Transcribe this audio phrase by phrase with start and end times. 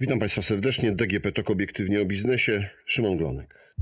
[0.00, 0.92] Witam Państwa serdecznie.
[0.92, 2.68] DGP TOK obiektywnie o biznesie.
[2.84, 3.74] Szymon Glonek.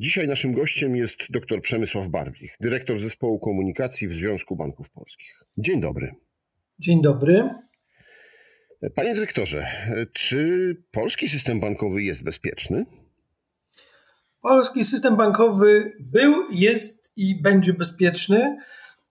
[0.00, 5.44] Dzisiaj naszym gościem jest dr Przemysław Barbich, dyrektor zespołu komunikacji w Związku Banków Polskich.
[5.58, 6.14] Dzień dobry.
[6.78, 7.50] Dzień dobry.
[8.94, 9.66] Panie dyrektorze,
[10.12, 12.86] czy polski system bankowy jest bezpieczny?
[14.40, 18.56] Polski system bankowy był, jest i będzie bezpieczny,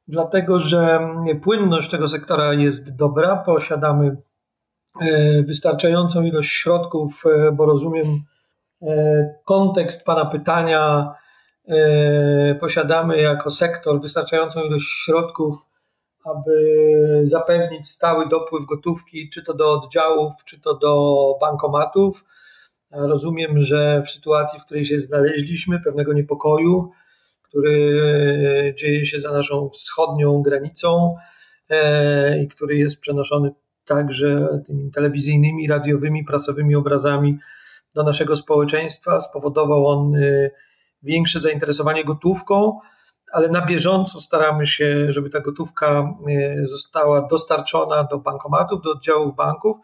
[0.07, 0.99] dlatego że
[1.43, 3.35] płynność tego sektora jest dobra.
[3.45, 4.17] Posiadamy
[5.47, 8.23] wystarczającą ilość środków, e, bo rozumiem
[8.81, 11.13] e, kontekst Pana pytania.
[12.59, 15.55] Posiadamy jako sektor wystarczającą ilość środków,
[16.25, 16.53] aby
[17.23, 22.25] zapewnić stały dopływ gotówki, czy to do oddziałów, czy to do bankomatów
[22.91, 26.91] Rozumiem, że w sytuacji, w której się znaleźliśmy, pewnego niepokoju,
[27.41, 31.15] który dzieje się za naszą wschodnią granicą
[31.69, 33.51] e, i który jest przenoszony
[33.95, 37.37] także tymi telewizyjnymi, radiowymi, prasowymi obrazami
[37.95, 39.21] do naszego społeczeństwa.
[39.21, 40.49] Spowodował on e,
[41.03, 42.79] większe zainteresowanie gotówką,
[43.31, 49.35] ale na bieżąco staramy się, żeby ta gotówka e, została dostarczona do bankomatów, do oddziałów
[49.35, 49.77] banków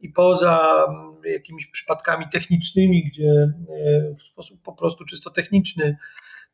[0.00, 5.96] i poza mm, jakimiś przypadkami technicznymi, gdzie e, w sposób po prostu czysto techniczny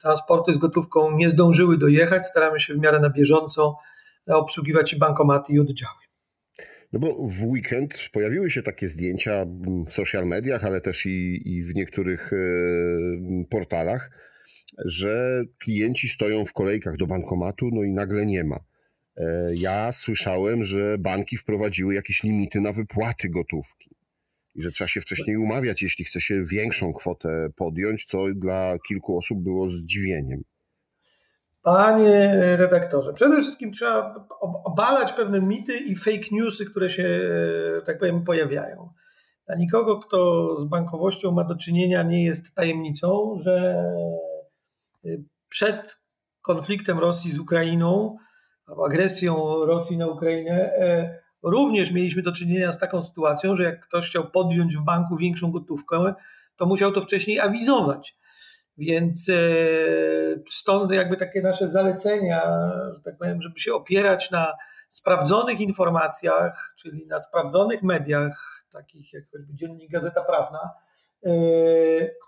[0.00, 3.76] transporty z gotówką nie zdążyły dojechać, staramy się w miarę na bieżąco
[4.26, 6.05] obsługiwać i bankomaty i oddziały.
[6.92, 9.46] No bo w weekend pojawiły się takie zdjęcia
[9.86, 12.36] w social mediach, ale też i, i w niektórych e,
[13.50, 14.10] portalach,
[14.84, 18.60] że klienci stoją w kolejkach do bankomatu, no i nagle nie ma.
[19.16, 23.96] E, ja słyszałem, że banki wprowadziły jakieś limity na wypłaty gotówki
[24.54, 29.18] i że trzeba się wcześniej umawiać, jeśli chce się większą kwotę podjąć, co dla kilku
[29.18, 30.42] osób było zdziwieniem.
[31.66, 34.26] Panie redaktorze, przede wszystkim trzeba
[34.64, 37.20] obalać pewne mity i fake newsy, które się,
[37.78, 38.90] e, tak powiem, pojawiają.
[39.46, 43.84] Dla nikogo, kto z bankowością ma do czynienia, nie jest tajemnicą, że
[45.04, 45.08] e,
[45.48, 46.00] przed
[46.42, 48.16] konfliktem Rosji z Ukrainą
[48.66, 53.86] albo agresją Rosji na Ukrainę, e, również mieliśmy do czynienia z taką sytuacją, że jak
[53.86, 56.14] ktoś chciał podjąć w banku większą gotówkę,
[56.56, 58.16] to musiał to wcześniej awizować.
[58.78, 59.34] Więc e,
[60.50, 62.42] stąd jakby takie nasze zalecenia,
[62.94, 64.52] że tak powiem, żeby się opierać na
[64.88, 70.70] sprawdzonych informacjach, czyli na sprawdzonych mediach, takich jak Dziennik Gazeta Prawna,
[71.26, 71.30] e,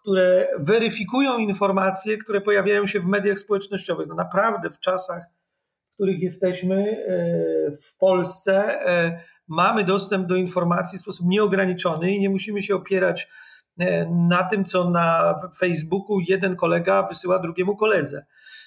[0.01, 4.07] które weryfikują informacje, które pojawiają się w mediach społecznościowych.
[4.09, 5.23] No naprawdę w czasach
[5.95, 8.79] których jesteśmy e, w Polsce,
[9.49, 13.29] mamy dostęp do informacji w sposób nieograniczony i nie musimy się opierać
[14.11, 18.27] na tym, co na Facebooku jeden kolega wysyła drugiemu koledze.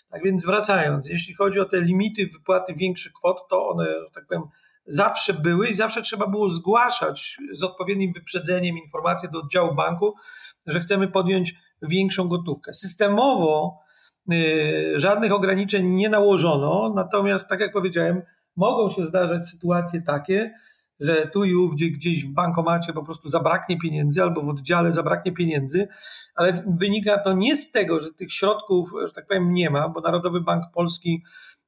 [0.09, 4.43] Tak więc wracając, jeśli chodzi o te limity wypłaty większych kwot, to one, tak powiem,
[4.87, 10.15] zawsze były i zawsze trzeba było zgłaszać z odpowiednim wyprzedzeniem informacje do oddziału banku,
[10.67, 12.73] że chcemy podjąć większą gotówkę.
[12.73, 13.81] Systemowo
[14.33, 18.21] Y, żadnych ograniczeń nie nałożono, natomiast, tak jak powiedziałem,
[18.55, 20.53] mogą się zdarzać sytuacje takie,
[21.01, 25.31] że tu i ówdzie gdzieś w bankomacie po prostu zabraknie pieniędzy albo w oddziale zabraknie
[25.31, 25.87] pieniędzy,
[26.35, 30.01] ale wynika to nie z tego, że tych środków, że tak powiem, nie ma, bo
[30.01, 31.23] Narodowy Bank Polski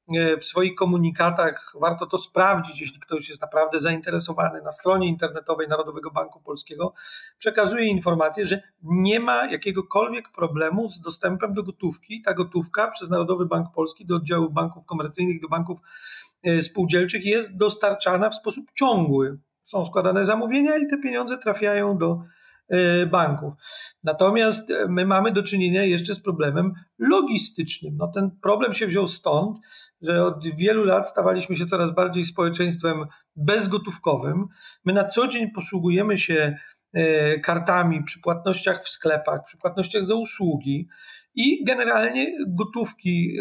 [0.09, 5.67] E, w swoich komunikatach, warto to sprawdzić, jeśli ktoś jest naprawdę zainteresowany, na stronie internetowej
[5.67, 6.93] Narodowego Banku Polskiego
[7.37, 12.21] przekazuje informację, że nie ma jakiegokolwiek problemu z dostępem do gotówki.
[12.21, 15.79] Ta gotówka przez Narodowy Bank Polski do oddziałów banków komercyjnych, do banków
[16.61, 19.39] spółdzielczych jest dostarczana w sposób ciągły.
[19.63, 22.23] Są składane zamówienia i te pieniądze trafiają do
[22.69, 23.53] E, banków.
[24.03, 27.97] Natomiast e, my mamy do czynienia jeszcze z problemem logistycznym.
[27.97, 29.57] No ten problem się wziął stąd,
[30.01, 33.05] że od wielu lat stawaliśmy się coraz bardziej społeczeństwem
[33.35, 34.47] bezgotówkowym.
[34.85, 36.57] My na co dzień posługujemy się
[37.43, 40.87] kartami przy płatnościach w sklepach, przy płatnościach za usługi
[41.35, 43.37] i generalnie gotówki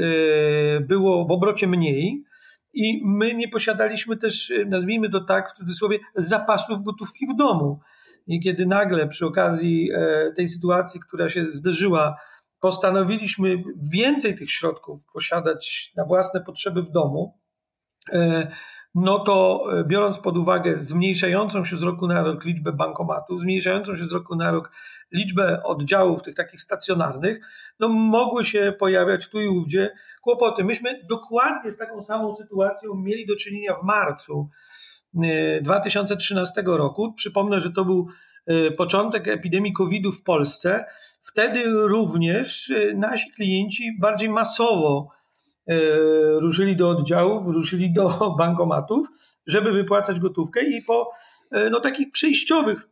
[0.89, 2.25] było w obrocie mniej.
[2.75, 7.81] I my nie posiadaliśmy też, nazwijmy to tak w cudzysłowie, zapasów gotówki w domu.
[8.27, 12.17] I kiedy nagle przy okazji e, tej sytuacji, która się zdarzyła,
[12.61, 17.39] postanowiliśmy więcej tych środków posiadać na własne potrzeby w domu,
[18.13, 18.51] e,
[18.95, 23.97] no to e, biorąc pod uwagę zmniejszającą się z roku na rok liczbę bankomatów, zmniejszającą
[23.97, 24.71] się z roku na rok
[25.13, 27.41] liczbę oddziałów tych takich stacjonarnych,
[27.81, 30.65] no mogły się pojawiać tu i ówdzie kłopoty.
[30.65, 34.49] Myśmy dokładnie z taką samą sytuacją mieli do czynienia w marcu
[35.63, 37.13] 2013 roku.
[37.13, 38.07] Przypomnę, że to był
[38.47, 40.85] e, początek epidemii COVID-u w Polsce.
[41.23, 45.09] Wtedy również e, nasi klienci bardziej masowo
[46.41, 48.09] ruszyli do oddziałów, ruszyli do
[48.39, 49.07] bankomatów,
[49.47, 51.11] żeby wypłacać gotówkę i po
[51.71, 52.89] no, takich przejściowych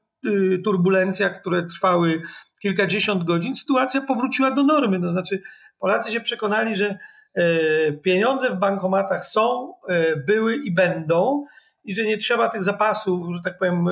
[0.64, 2.22] turbulencjach, które trwały
[2.62, 5.00] kilkadziesiąt godzin, sytuacja powróciła do normy.
[5.00, 5.42] To znaczy,
[5.78, 6.98] Polacy się przekonali, że
[8.02, 9.74] pieniądze w bankomatach są,
[10.26, 11.44] były i będą,
[11.84, 13.86] i że nie trzeba tych zapasów, że tak powiem,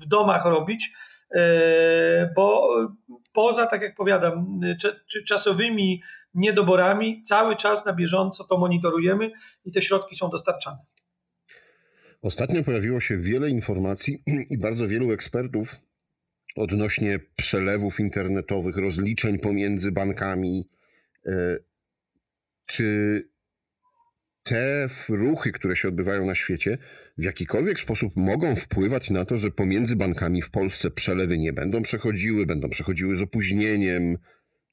[0.00, 0.92] w domach robić,
[2.36, 2.68] bo
[3.32, 4.60] poza, tak jak powiadam,
[5.26, 6.02] czasowymi
[6.34, 9.30] niedoborami, cały czas na bieżąco to monitorujemy
[9.64, 10.78] i te środki są dostarczane.
[12.22, 15.76] Ostatnio pojawiło się wiele informacji i bardzo wielu ekspertów
[16.56, 20.68] odnośnie przelewów internetowych, rozliczeń pomiędzy bankami.
[21.26, 21.58] E,
[22.66, 23.28] czy
[24.42, 26.78] te ruchy, które się odbywają na świecie,
[27.18, 31.82] w jakikolwiek sposób mogą wpływać na to, że pomiędzy bankami w Polsce przelewy nie będą
[31.82, 34.18] przechodziły, będą przechodziły z opóźnieniem?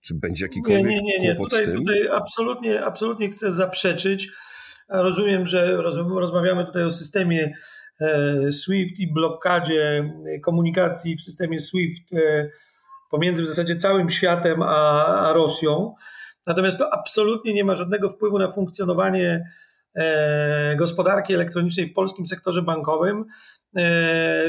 [0.01, 1.27] Czy będzie jakikolwiek Nie, nie, nie.
[1.27, 1.35] nie.
[1.35, 4.29] Tutaj, tutaj absolutnie, absolutnie chcę zaprzeczyć.
[4.89, 5.77] Rozumiem, że
[6.19, 7.53] rozmawiamy tutaj o systemie
[8.01, 12.49] e, SWIFT i blokadzie komunikacji w systemie SWIFT e,
[13.11, 15.95] pomiędzy w zasadzie całym światem a, Rosją.
[16.47, 19.51] Natomiast to absolutnie nie ma żadnego wpływu na funkcjonowanie
[19.95, 23.25] e, gospodarki elektronicznej w polskim sektorze bankowym.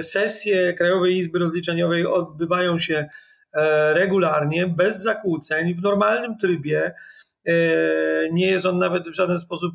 [0.02, 3.08] Sesje Krajowej Izby Rozliczeniowej odbywają się
[3.92, 6.94] regularnie, bez zakłóceń, w normalnym trybie.
[8.32, 9.74] Nie jest on nawet w żaden sposób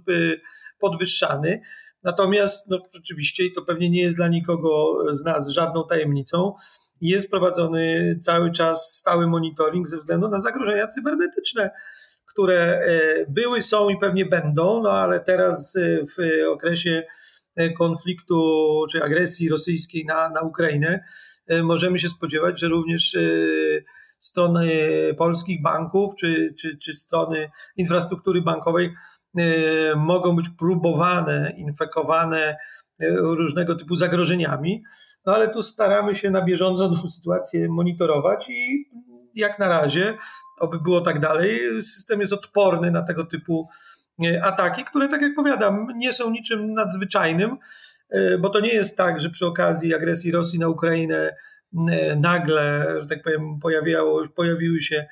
[0.79, 1.61] podwyższany.
[2.03, 6.53] Natomiast no, rzeczywiście, i to pewnie nie jest dla nikogo z nas żadną tajemnicą,
[7.01, 11.71] jest prowadzony cały czas stały monitoring ze względu na zagrożenia cybernetyczne,
[12.25, 17.03] które e, były, są i pewnie będą, no ale teraz e, w okresie
[17.55, 18.43] e, konfliktu
[18.91, 21.03] czy agresji rosyjskiej na, na Ukrainę
[21.63, 23.17] możemy się spodziewać, że również
[24.21, 24.69] strony
[25.17, 28.93] polskich banków czy, czy, czy strony infrastruktury bankowej
[29.39, 32.57] Y, mogą być próbowane, infekowane
[33.01, 34.83] y, różnego typu zagrożeniami,
[35.25, 38.89] no ale tu staramy się na bieżąco tę sytuację monitorować i
[39.35, 40.17] jak na razie,
[40.59, 43.69] oby było tak dalej, system jest odporny na tego typu
[44.25, 47.57] y, ataki, które, tak jak powiadam, nie są niczym nadzwyczajnym,
[48.39, 51.35] bo to nie jest tak, że przy okazji agresji Rosji na Ukrainę
[52.17, 55.05] nagle, że tak powiem, pojawiało, pojawiły się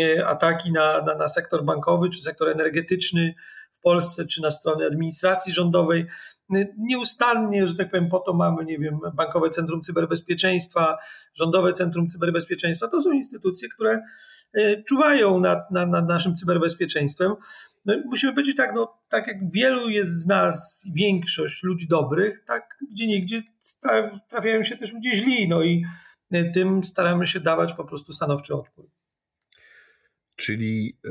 [0.00, 3.34] E, ataki na, na, na sektor bankowy czy sektor energetyczny
[3.72, 6.06] w Polsce, czy na stronę administracji rządowej.
[6.54, 10.98] E, nieustannie, że tak powiem, po to mamy, nie wiem, Bankowe Centrum Cyberbezpieczeństwa,
[11.34, 12.88] Rządowe Centrum Cyberbezpieczeństwa.
[12.88, 14.02] To są instytucje, które
[14.54, 17.34] e, czuwają nad, nad, nad naszym cyberbezpieczeństwem.
[17.84, 22.78] No, musimy powiedzieć tak, no, tak jak wielu jest z nas, większość ludzi dobrych, tak
[22.92, 23.42] gdzie niegdzie
[24.28, 25.84] trafiają się też ludzie źli, no i
[26.54, 28.90] tym staramy się dawać po prostu stanowczy odpór.
[30.36, 31.10] Czyli e,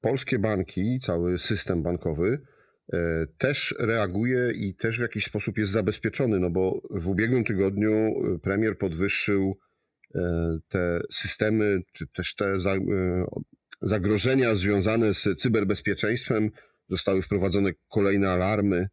[0.00, 2.40] polskie banki, cały system bankowy
[3.38, 8.38] też reaguje i też w jakiś sposób jest zabezpieczony, no bo w ubiegłym tygodniu e,
[8.38, 9.58] premier podwyższył
[10.68, 12.56] te systemy, czy też te
[13.82, 16.50] zagrożenia związane z cyberbezpieczeństwem.
[16.88, 18.88] Zostały wprowadzone kolejne alarmy.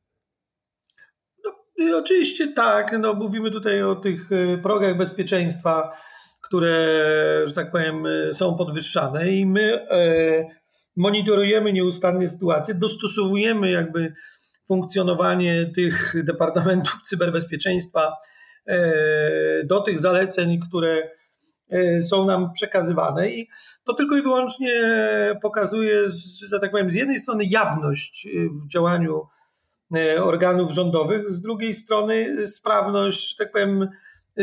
[1.77, 2.95] No, oczywiście tak.
[2.99, 4.29] No, mówimy tutaj o tych
[4.63, 5.91] progach bezpieczeństwa
[6.47, 6.87] które,
[7.45, 10.45] że tak powiem, są podwyższane i my e,
[10.97, 14.13] monitorujemy nieustannie sytuację, dostosowujemy jakby
[14.67, 18.13] funkcjonowanie tych departamentów cyberbezpieczeństwa
[18.67, 21.09] e, do tych zaleceń, które
[21.69, 23.49] e, są nam przekazywane i
[23.83, 24.71] to tylko i wyłącznie
[25.41, 26.09] pokazuje,
[26.49, 28.27] że tak powiem, z jednej strony jawność
[28.65, 29.21] w działaniu
[30.21, 33.89] organów rządowych, z drugiej strony sprawność, tak powiem,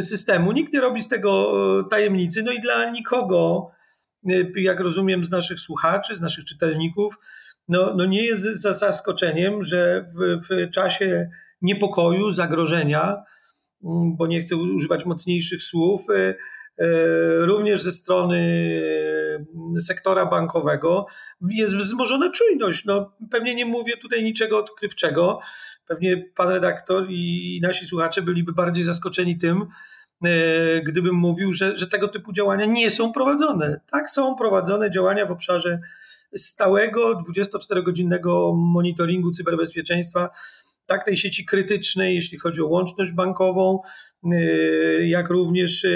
[0.02, 0.52] systemu.
[0.52, 3.84] Nikt nie robi z tego e, tajemnicy, no i dla nikogo, e,
[4.57, 7.19] jak rozumiem z naszych słuchaczy, z naszych czytelników,
[7.69, 11.31] no, no nie jest za zaskoczeniem, że w, w czasie
[11.62, 13.23] niepokoju, zagrożenia,
[13.85, 16.35] mm, bo nie chcę używać mocniejszych słów, e,
[17.47, 18.38] również ze strony
[19.81, 21.07] sektora bankowego
[21.50, 22.85] jest wzmożona czujność.
[22.85, 25.40] No, pewnie nie mówię tutaj niczego odkrywczego.
[25.87, 29.66] Pewnie pan redaktor i nasi słuchacze byliby bardziej zaskoczeni tym,
[30.85, 33.81] gdybym mówił, że, że tego typu działania nie są prowadzone.
[33.90, 35.81] Tak, są prowadzone działania w obszarze
[36.37, 40.31] stałego 24-godzinnego monitoringu cyberbezpieczeństwa,
[40.87, 43.81] tak tej sieci krytycznej, jeśli chodzi o łączność bankową,
[44.25, 44.37] e,
[45.07, 45.88] jak również e,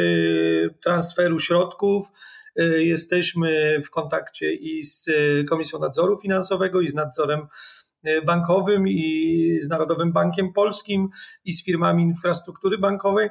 [0.82, 2.06] transferu środków.
[2.78, 5.06] Jesteśmy w kontakcie i z
[5.48, 7.46] Komisją Nadzoru Finansowego, i z nadzorem
[8.04, 11.08] E, bankowym i z Narodowym Bankiem Polskim
[11.44, 13.28] i z firmami infrastruktury bankowej.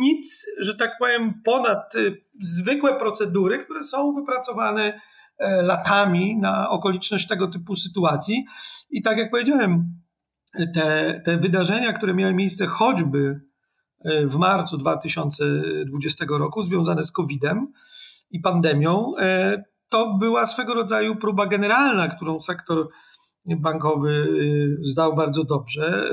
[0.00, 1.98] Nic, że tak powiem, ponad e,
[2.42, 5.00] zwykłe procedury, które są wypracowane
[5.38, 8.44] e, latami na okoliczność tego typu sytuacji.
[8.90, 9.84] I tak jak powiedziałem,
[10.74, 13.40] te, te wydarzenia, które miały miejsce choćby
[14.24, 17.72] w marcu 2020 roku związane z COVID-em
[18.30, 19.12] i pandemią,
[19.88, 22.88] to była swego rodzaju próba generalna, którą sektor
[23.46, 26.10] bankowy y, zdał bardzo dobrze,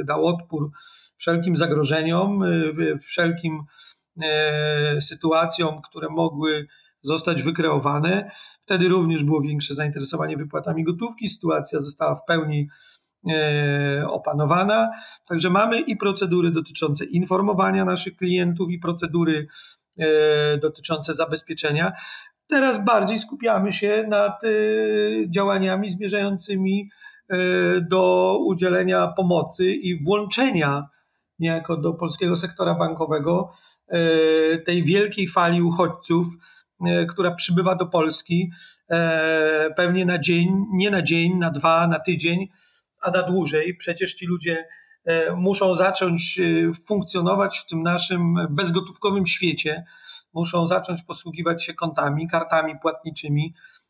[0.00, 0.70] y, dał odpór
[1.16, 3.62] wszelkim zagrożeniom, y, wszelkim
[4.22, 6.66] e, sytuacjom, które mogły
[7.02, 8.30] zostać wykreowane.
[8.64, 11.28] Wtedy również było większe zainteresowanie wypłatami gotówki.
[11.28, 12.68] Sytuacja została w pełni
[13.30, 14.90] e, opanowana.
[15.28, 19.46] Także mamy i procedury dotyczące informowania naszych klientów, i procedury
[19.98, 21.92] e, dotyczące zabezpieczenia.
[22.48, 24.42] Teraz bardziej skupiamy się nad
[25.28, 26.90] działaniami zmierzającymi
[27.90, 30.88] do udzielenia pomocy i włączenia
[31.38, 33.52] niejako do polskiego sektora bankowego
[33.94, 36.26] y, tej wielkiej fali uchodźców,
[37.08, 38.50] która przybywa do Polski
[39.76, 42.48] pewnie na dzień, nie na dzień, na dwa, na tydzień,
[43.00, 43.76] a na dłużej.
[43.76, 44.64] Przecież ci ludzie
[45.36, 46.40] muszą zacząć
[46.88, 49.84] funkcjonować w tym naszym bezgotówkowym świecie
[50.36, 53.85] muszą zacząć posługiwać się kontami, kartami płatniczymi, e,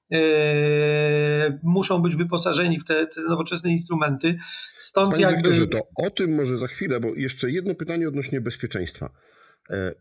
[1.63, 4.39] muszą być wyposażeni w te, te nowoczesne instrumenty.
[4.79, 5.37] Stąd Panie jakby...
[5.37, 9.11] Wiktorze, to o tym może za chwilę, bo jeszcze jedno pytanie odnośnie bezpieczeństwa.
[9.71, 9.95] E,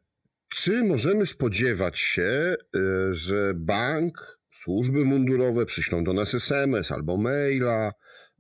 [0.50, 2.80] czy możemy spodziewać się, e,
[3.12, 7.92] że bank, służby mundurowe przyślą do nas SMS albo maila,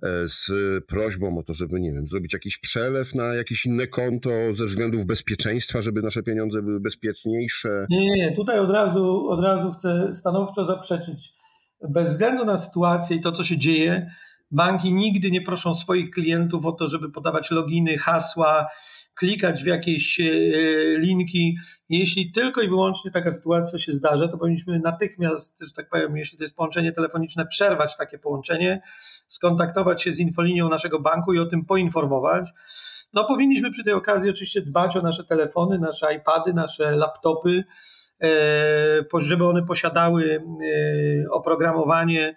[0.03, 0.51] E, z
[0.85, 5.05] prośbą o to, żeby, nie wiem, zrobić jakiś przelew na jakieś inne konto ze względów
[5.05, 7.85] bezpieczeństwa, żeby nasze pieniądze były bezpieczniejsze?
[7.89, 8.35] Nie, nie, nie.
[8.35, 11.33] Tutaj od razu, od razu chcę stanowczo zaprzeczyć.
[11.89, 14.11] Bez względu na sytuację i to, co się dzieje,
[14.51, 18.67] banki nigdy nie proszą swoich klientów o to, żeby podawać loginy, hasła,
[19.15, 20.23] klikać w jakieś e,
[20.97, 21.57] linki.
[21.89, 26.37] Jeśli tylko i wyłącznie taka sytuacja się zdarza, to powinniśmy natychmiast, że tak powiem, jeśli
[26.37, 28.81] to jest połączenie telefoniczne, przerwać takie połączenie,
[29.27, 32.49] skontaktować się z infolinią naszego banku i o tym poinformować.
[33.13, 37.63] No, powinniśmy przy tej okazji oczywiście dbać o nasze telefony, nasze iPady, nasze laptopy,
[39.17, 40.43] żeby one posiadały
[41.25, 42.35] e, oprogramowanie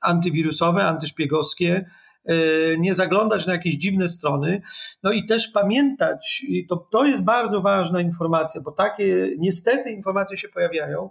[0.00, 1.84] antywirusowe, antyszpiegowskie,
[2.28, 4.62] E, nie zaglądać na jakieś dziwne strony.
[5.02, 10.36] No i też pamiętać, i to, to jest bardzo ważna informacja, bo takie niestety informacje
[10.36, 11.10] się pojawiają,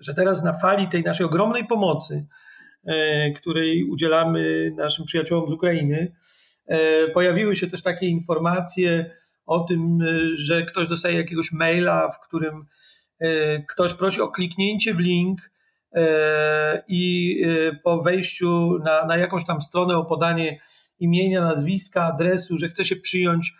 [0.00, 2.26] że teraz na fali tej naszej ogromnej pomocy,
[2.86, 6.14] e, której udzielamy naszym przyjaciołom z Ukrainy,
[6.66, 9.10] e, pojawiły się też takie informacje
[9.46, 9.98] o tym,
[10.34, 12.66] że ktoś dostaje jakiegoś maila, w którym
[13.68, 15.52] ktoś prosi o kliknięcie w link,
[15.94, 20.60] E, i e, po wejściu na, na jakąś tam stronę o podanie
[20.98, 23.54] imienia, nazwiska, adresu, że chce się przyjąć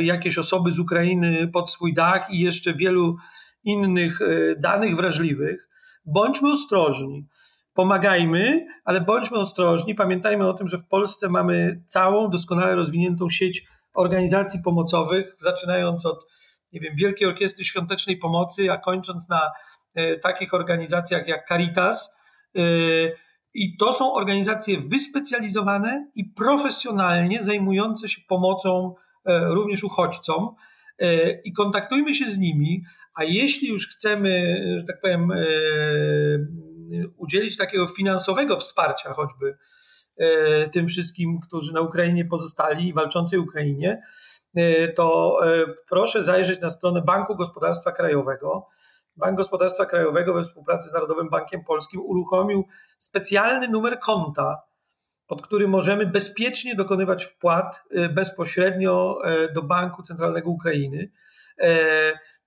[0.00, 3.16] jakieś osoby z Ukrainy pod swój dach i jeszcze wielu
[3.64, 4.18] innych
[4.58, 5.68] danych wrażliwych,
[6.04, 7.26] bądźmy ostrożni.
[7.74, 9.94] Pomagajmy, ale bądźmy ostrożni.
[9.94, 16.26] Pamiętajmy o tym, że w Polsce mamy całą doskonale rozwiniętą sieć organizacji pomocowych, zaczynając od
[16.72, 19.50] nie wiem, Wielkiej Orkiestry Świątecznej Pomocy, a kończąc na
[19.94, 22.16] E, takich organizacjach jak Caritas.
[22.56, 22.60] E,
[23.54, 30.54] I to są organizacje wyspecjalizowane i profesjonalnie zajmujące się pomocą e, również uchodźcom.
[31.44, 32.82] I kontaktujmy się z nimi,
[33.16, 35.28] a jeśli już chcemy, że tak powiem,
[37.16, 39.56] udzielić takiego finansowego wsparcia choćby
[40.72, 44.02] tym wszystkim, którzy na Ukrainie pozostali walczącej Ukrainie,
[44.94, 45.38] to
[45.88, 48.68] proszę zajrzeć na stronę Banku Gospodarstwa Krajowego.
[49.16, 52.64] Bank Gospodarstwa Krajowego we współpracy z Narodowym Bankiem Polskim uruchomił
[52.98, 54.62] specjalny numer konta,
[55.26, 57.82] pod który możemy bezpiecznie dokonywać wpłat
[58.14, 59.18] bezpośrednio
[59.54, 61.10] do Banku Centralnego Ukrainy.
[61.60, 61.78] E,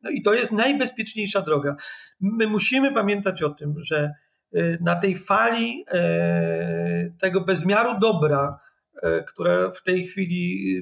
[0.01, 1.75] no i to jest najbezpieczniejsza droga.
[2.19, 4.13] My musimy pamiętać o tym, że
[4.81, 8.59] na tej fali e, tego bezmiaru dobra,
[9.03, 10.75] e, która w tej chwili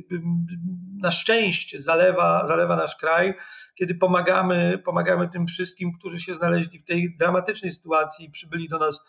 [1.01, 3.33] na szczęście zalewa, zalewa nasz kraj,
[3.75, 8.77] kiedy pomagamy, pomagamy tym wszystkim, którzy się znaleźli w tej dramatycznej sytuacji i przybyli do
[8.77, 9.05] nas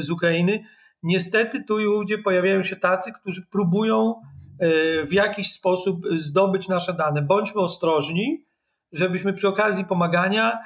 [0.00, 0.64] z Ukrainy.
[1.02, 4.14] Niestety tu i ówdzie pojawiają się tacy, którzy próbują
[5.08, 7.22] w jakiś sposób zdobyć nasze dane.
[7.22, 8.46] Bądźmy ostrożni,
[8.92, 10.58] żebyśmy przy okazji pomagania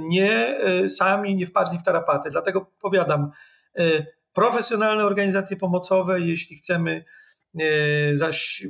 [0.00, 0.58] nie
[0.88, 2.30] sami nie wpadli w tarapaty.
[2.30, 3.30] Dlatego powiadam,
[4.32, 7.04] profesjonalne organizacje pomocowe, jeśli chcemy
[8.14, 8.66] zaś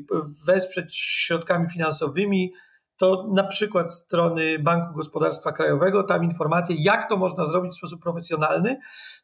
[0.47, 2.53] wesprzeć środkami finansowymi,
[2.97, 8.03] to na przykład strony Banku Gospodarstwa Krajowego, tam informacje, jak to można zrobić w sposób
[8.03, 8.79] profesjonalny.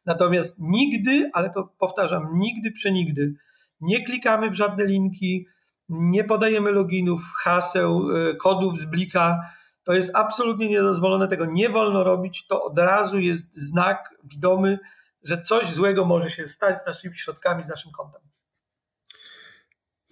[0.05, 3.33] Natomiast nigdy, ale to powtarzam, nigdy, przenigdy
[3.81, 5.47] nie klikamy w żadne linki,
[5.89, 9.39] nie podajemy loginów, haseł, e, kodów z blika.
[9.83, 12.47] To jest absolutnie niedozwolone, tego nie wolno robić.
[12.47, 14.79] To od razu jest znak widomy,
[15.23, 18.21] że coś złego może się stać z naszymi środkami, z naszym kontem.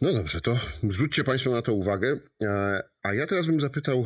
[0.01, 0.55] No dobrze, to
[0.89, 2.19] zwróćcie Państwo na to uwagę.
[3.03, 4.03] A ja teraz bym zapytał,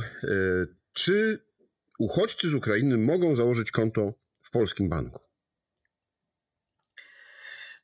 [0.93, 1.45] czy
[1.99, 5.19] uchodźcy z Ukrainy mogą założyć konto w polskim banku?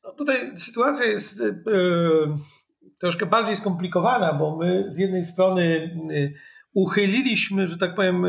[0.03, 1.55] No tutaj sytuacja jest yy,
[2.99, 5.95] troszkę bardziej skomplikowana, bo my z jednej strony
[6.73, 8.23] uchyliliśmy, że tak powiem,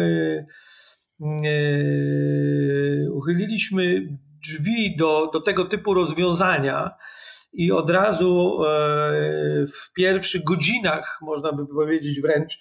[1.20, 4.02] yy, uchyliliśmy
[4.42, 6.90] drzwi do, do tego typu rozwiązania
[7.52, 8.60] i od razu
[9.74, 12.58] w pierwszych godzinach, można by powiedzieć wręcz,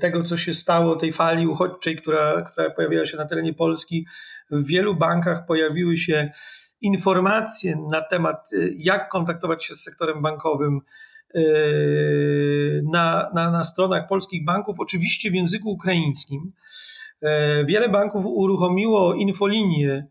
[0.00, 4.06] tego, co się stało, tej fali uchodźczej, która, która pojawiła się na terenie Polski,
[4.50, 6.30] w wielu bankach pojawiły się
[6.80, 10.80] informacje na temat, jak kontaktować się z sektorem bankowym
[12.92, 16.52] na, na, na stronach polskich banków, oczywiście w języku ukraińskim.
[17.22, 20.06] E, wiele banków uruchomiło infolinię e,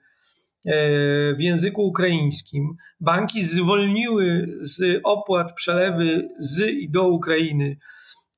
[1.34, 2.76] w języku ukraińskim.
[3.00, 7.78] Banki zwolniły z opłat przelewy z i do Ukrainy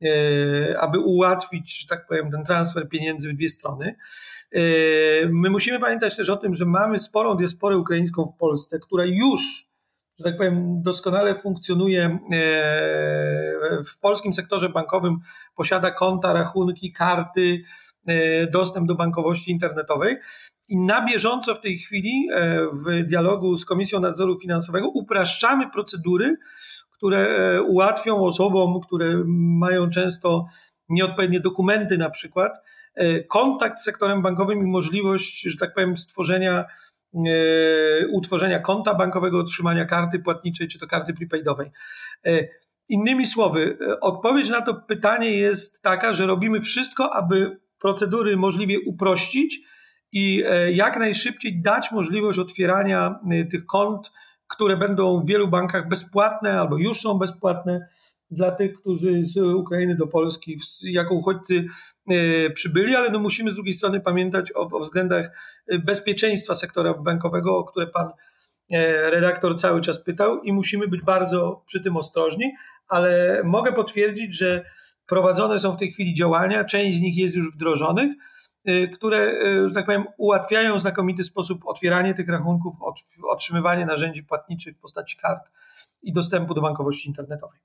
[0.02, 3.96] E, aby ułatwić, że tak powiem, ten transfer pieniędzy w dwie strony.
[5.30, 9.42] My musimy pamiętać też o tym, że mamy sporą diasporę ukraińską w Polsce, która już,
[10.20, 12.20] że tak powiem, doskonale funkcjonuje e,
[13.86, 15.18] w polskim sektorze bankowym,
[15.56, 17.62] posiada konta, rachunki, karty,
[18.52, 20.18] dostęp do bankowości internetowej.
[20.68, 22.28] I na bieżąco w tej chwili
[22.74, 26.36] w dialogu z Komisją Nadzoru Finansowego upraszczamy procedury,
[26.98, 29.24] które e, ułatwią osobom, które
[29.60, 30.46] mają często
[30.90, 32.52] nieodpowiednie dokumenty na przykład,
[32.96, 36.66] e, kontakt z sektorem bankowym i możliwość, że tak powiem, stworzenia, e,
[38.12, 41.72] utworzenia konta bankowego, otrzymania karty płatniczej czy to karty prepaidowej.
[42.90, 49.60] Innymi słowy, odpowiedź na to pytanie jest taka, że robimy wszystko, aby procedury możliwie uprościć
[50.12, 50.44] i
[50.74, 53.20] jak najszybciej dać możliwość otwierania
[53.52, 54.12] tych kont
[54.48, 57.88] które będą w wielu bankach bezpłatne albo już są bezpłatne
[58.32, 61.66] dla tych, którzy z Ukrainy do Polski jako uchodźcy e,
[62.54, 65.32] przybyli, ale no musimy z drugiej strony pamiętać o, o względach
[65.84, 68.10] bezpieczeństwa sektora bankowego, o które pan
[68.72, 72.52] e, redaktor cały czas pytał i musimy być bardzo przy tym ostrożni,
[72.88, 74.66] ale mogę potwierdzić, że
[75.08, 78.12] prowadzone są w tej chwili działania, część z nich jest już wdrożonych,
[78.70, 82.76] Y, które, y, że tak powiem, ułatwiają w znakomity sposób otwieranie tych rachunków,
[83.30, 85.52] otrzymywanie narzędzi płatniczych w postaci kart
[86.02, 87.60] i dostępu do bankowości internetowej.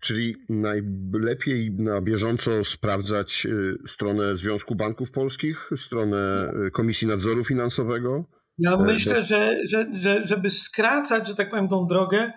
[0.00, 8.24] Czyli najlepiej na bieżąco sprawdzać y, stronę Związku Banków Polskich, stronę Komisji Nadzoru Finansowego?
[8.58, 12.32] Ja e, myślę, że, że, że żeby skracać, że tak powiem, tą drogę,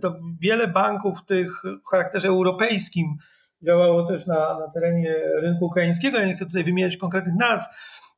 [0.00, 1.50] to wiele banków tych
[1.86, 3.16] w charakterze europejskim
[3.64, 6.18] działało też na, na terenie rynku ukraińskiego.
[6.18, 7.68] Ja nie chcę tutaj wymieniać konkretnych nazw,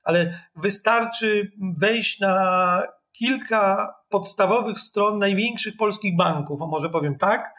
[0.04, 7.50] ale wystarczy wejść na kilka podstawowych stron największych polskich banków, a może powiem tak, e,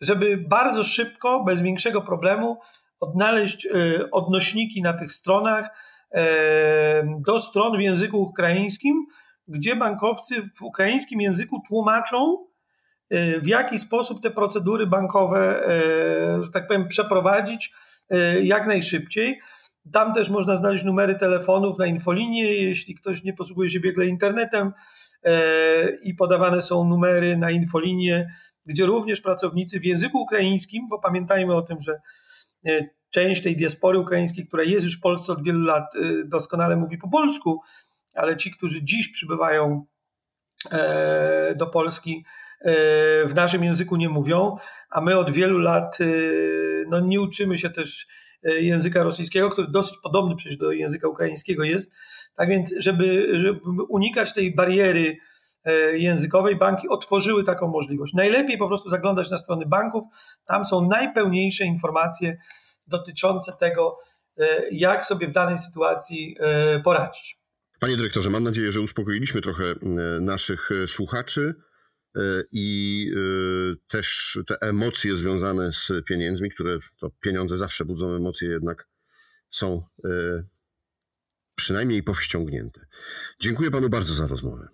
[0.00, 2.58] żeby bardzo szybko, bez większego problemu
[3.00, 3.70] odnaleźć e,
[4.10, 5.68] odnośniki na tych stronach
[6.14, 9.06] e, do stron w języku ukraińskim,
[9.48, 12.46] gdzie bankowcy w ukraińskim języku tłumaczą,
[13.42, 15.62] w jaki sposób te procedury bankowe,
[16.40, 17.72] że tak powiem, przeprowadzić
[18.42, 19.40] jak najszybciej.
[19.92, 24.72] Tam też można znaleźć numery telefonów na infolinie, jeśli ktoś nie posługuje się biegle internetem
[26.02, 28.34] i podawane są numery na infolinie,
[28.66, 32.00] gdzie również pracownicy w języku ukraińskim, bo pamiętajmy o tym, że
[33.10, 35.84] część tej diaspory ukraińskiej, która jest już w Polsce od wielu lat,
[36.24, 37.60] doskonale mówi po polsku,
[38.14, 39.86] ale ci, którzy dziś przybywają
[41.56, 42.24] do Polski,
[43.26, 44.56] w naszym języku nie mówią,
[44.90, 45.98] a my od wielu lat
[46.88, 48.06] no, nie uczymy się też
[48.42, 51.92] języka rosyjskiego, który dosyć podobny przecież do języka ukraińskiego jest.
[52.34, 55.16] Tak więc, żeby, żeby unikać tej bariery
[55.92, 58.14] językowej, banki otworzyły taką możliwość.
[58.14, 60.04] Najlepiej po prostu zaglądać na strony banków,
[60.46, 62.36] tam są najpełniejsze informacje
[62.86, 63.98] dotyczące tego,
[64.72, 66.36] jak sobie w danej sytuacji
[66.84, 67.38] poradzić.
[67.80, 69.64] Panie dyrektorze, mam nadzieję, że uspokoiliśmy trochę
[70.20, 71.54] naszych słuchaczy.
[72.16, 72.20] E,
[72.52, 78.88] i e, też te emocje związane z pieniędzmi, które to pieniądze zawsze budzą emocje, jednak
[79.50, 80.08] są e,
[81.54, 82.86] przynajmniej powściągnięte.
[83.40, 84.68] Dziękuję panu bardzo za rozmowę.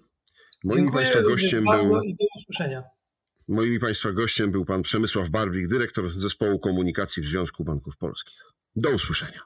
[0.64, 2.02] Moim Dziękuję państwa gościem był.
[2.02, 2.82] I do usłyszenia.
[3.48, 8.40] Moim państwa gościem był pan Przemysław Barbik, dyrektor zespołu komunikacji w Związku Banków Polskich.
[8.76, 9.40] Do usłyszenia.